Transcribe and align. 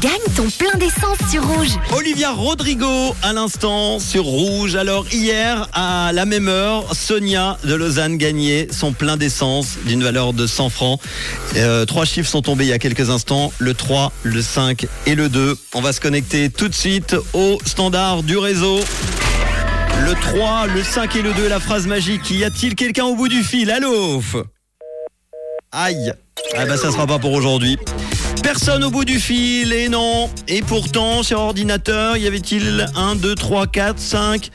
Gagne 0.00 0.34
ton 0.36 0.48
plein 0.50 0.78
d'essence 0.78 1.18
sur 1.30 1.46
Rouge. 1.46 1.70
Olivia 1.96 2.30
Rodrigo 2.30 3.14
à 3.22 3.32
l'instant 3.32 3.98
sur 3.98 4.24
Rouge. 4.24 4.76
Alors 4.76 5.06
hier 5.12 5.68
à 5.72 6.12
la 6.12 6.24
même 6.24 6.48
heure, 6.48 6.94
Sonia 6.94 7.56
de 7.64 7.74
Lausanne 7.74 8.18
gagnait 8.18 8.68
son 8.70 8.92
plein 8.92 9.16
d'essence 9.16 9.78
d'une 9.86 10.02
valeur 10.02 10.32
de 10.32 10.46
100 10.46 10.68
francs. 10.70 11.00
Euh, 11.56 11.84
trois 11.86 12.04
chiffres 12.04 12.28
sont 12.28 12.42
tombés 12.42 12.64
il 12.64 12.70
y 12.70 12.72
a 12.72 12.78
quelques 12.78 13.10
instants, 13.10 13.52
le 13.58 13.74
3, 13.74 14.12
le 14.22 14.42
5 14.42 14.86
et 15.06 15.14
le 15.14 15.28
2. 15.28 15.56
On 15.74 15.80
va 15.80 15.92
se 15.92 16.00
connecter 16.00 16.50
tout 16.50 16.68
de 16.68 16.74
suite 16.74 17.16
au 17.32 17.58
standard 17.64 18.22
du 18.22 18.36
réseau. 18.36 18.80
Le 20.04 20.14
3, 20.14 20.66
le 20.66 20.82
5 20.82 21.16
et 21.16 21.22
le 21.22 21.32
2, 21.32 21.48
la 21.48 21.60
phrase 21.60 21.86
magique. 21.86 22.30
Y 22.30 22.44
a-t-il 22.44 22.74
quelqu'un 22.74 23.04
au 23.04 23.14
bout 23.14 23.28
du 23.28 23.42
fil? 23.42 23.70
Allô? 23.70 24.22
Aïe. 25.74 26.12
Ah 26.54 26.66
bah 26.66 26.76
ça 26.76 26.90
sera 26.90 27.06
pas 27.06 27.18
pour 27.18 27.32
aujourd'hui. 27.32 27.78
Personne 28.42 28.84
au 28.84 28.90
bout 28.90 29.06
du 29.06 29.18
fil, 29.18 29.72
et 29.72 29.88
non. 29.88 30.28
Et 30.46 30.60
pourtant, 30.60 31.22
sur 31.22 31.40
ordinateur, 31.40 32.18
y 32.18 32.26
avait-il 32.26 32.86
1, 32.94 33.16
2, 33.16 33.34
3, 33.34 33.66
4, 33.68 33.98
5 33.98 34.50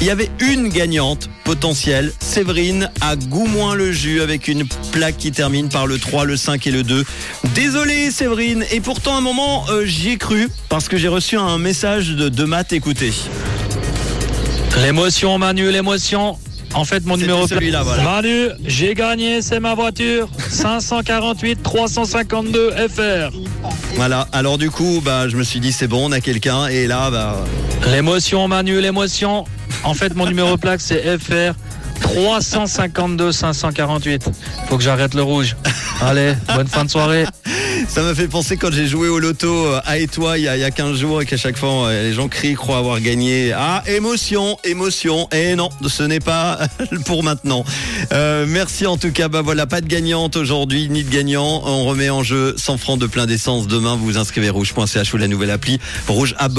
Il 0.00 0.06
y 0.06 0.10
avait 0.10 0.30
une 0.40 0.68
gagnante 0.68 1.28
potentielle, 1.44 2.10
Séverine, 2.20 2.90
à 3.02 3.16
Goumoin-le-Jus, 3.16 4.22
avec 4.22 4.48
une 4.48 4.66
plaque 4.92 5.18
qui 5.18 5.30
termine 5.30 5.68
par 5.68 5.86
le 5.86 5.98
3, 5.98 6.24
le 6.24 6.38
5 6.38 6.66
et 6.66 6.70
le 6.70 6.82
2. 6.82 7.04
Désolé, 7.54 8.10
Séverine. 8.10 8.64
Et 8.70 8.80
pourtant, 8.80 9.16
à 9.16 9.18
un 9.18 9.22
moment, 9.22 9.66
euh, 9.68 9.84
j'y 9.84 10.12
ai 10.12 10.16
cru, 10.16 10.48
parce 10.70 10.88
que 10.88 10.96
j'ai 10.96 11.08
reçu 11.08 11.36
un 11.36 11.58
message 11.58 12.12
de, 12.12 12.30
de 12.30 12.44
Matt, 12.44 12.72
écoutez. 12.72 13.12
L'émotion, 14.82 15.36
Manu, 15.36 15.70
l'émotion. 15.70 16.38
En 16.74 16.84
fait, 16.84 17.04
mon 17.06 17.16
numéro 17.16 17.46
celui-là, 17.46 17.82
voilà. 17.82 18.02
Manu, 18.02 18.48
j'ai 18.66 18.94
gagné, 18.94 19.40
c'est 19.40 19.60
ma 19.60 19.74
voiture. 19.74 20.28
548 20.50 21.62
352 21.62 22.70
FR. 22.88 23.32
Voilà. 23.94 24.28
Alors 24.32 24.58
du 24.58 24.70
coup, 24.70 25.00
bah, 25.04 25.28
je 25.28 25.36
me 25.36 25.42
suis 25.42 25.60
dit, 25.60 25.72
c'est 25.72 25.88
bon, 25.88 26.08
on 26.08 26.12
a 26.12 26.20
quelqu'un. 26.20 26.66
Et 26.66 26.86
là, 26.86 27.10
bah, 27.10 27.44
L'émotion, 27.90 28.46
Manu, 28.48 28.80
l'émotion. 28.80 29.44
En 29.84 29.94
fait, 29.94 30.14
mon 30.14 30.26
numéro 30.26 30.56
plaque, 30.56 30.80
c'est 30.80 31.18
FR 31.18 31.54
352 32.00 33.32
548. 33.32 34.28
Faut 34.68 34.76
que 34.76 34.82
j'arrête 34.82 35.14
le 35.14 35.22
rouge. 35.22 35.56
Allez, 36.00 36.34
bonne 36.54 36.66
fin 36.66 36.84
de 36.84 36.90
soirée. 36.90 37.24
Ça 37.96 38.02
m'a 38.02 38.14
fait 38.14 38.28
penser 38.28 38.58
quand 38.58 38.70
j'ai 38.70 38.86
joué 38.86 39.08
au 39.08 39.18
loto 39.18 39.48
euh, 39.48 39.80
à 39.86 39.96
toi 40.06 40.36
il 40.36 40.44
y, 40.44 40.48
a, 40.48 40.56
il 40.58 40.60
y 40.60 40.64
a 40.64 40.70
15 40.70 40.98
jours 40.98 41.22
et 41.22 41.24
qu'à 41.24 41.38
chaque 41.38 41.56
fois 41.56 41.86
euh, 41.86 42.02
les 42.02 42.12
gens 42.12 42.28
crient, 42.28 42.52
croient 42.52 42.76
avoir 42.76 43.00
gagné. 43.00 43.52
Ah, 43.56 43.82
émotion, 43.86 44.58
émotion. 44.64 45.30
Et 45.32 45.56
non, 45.56 45.70
ce 45.88 46.02
n'est 46.02 46.20
pas 46.20 46.58
pour 47.06 47.22
maintenant. 47.22 47.64
Euh, 48.12 48.44
merci 48.46 48.86
en 48.86 48.98
tout 48.98 49.12
cas. 49.12 49.28
Bah 49.28 49.40
voilà, 49.40 49.64
pas 49.64 49.80
de 49.80 49.86
gagnante 49.86 50.36
aujourd'hui, 50.36 50.90
ni 50.90 51.04
de 51.04 51.10
gagnant. 51.10 51.62
On 51.64 51.86
remet 51.86 52.10
en 52.10 52.22
jeu 52.22 52.54
100 52.58 52.76
francs 52.76 52.98
de 52.98 53.06
plein 53.06 53.24
d'essence 53.24 53.66
demain. 53.66 53.96
Vous 53.96 54.04
vous 54.04 54.18
inscrivez 54.18 54.50
rouge.ch 54.50 55.14
ou 55.14 55.16
la 55.16 55.26
nouvelle 55.26 55.50
appli 55.50 55.80
rouge 56.06 56.34
abonné. 56.36 56.54